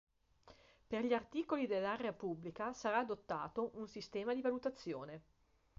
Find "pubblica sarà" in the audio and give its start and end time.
2.11-2.97